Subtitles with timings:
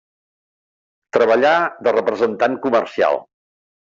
[1.17, 1.51] Treballà
[1.87, 3.21] de representant comercial.